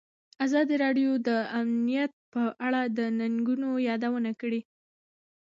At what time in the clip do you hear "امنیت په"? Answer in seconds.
1.61-2.43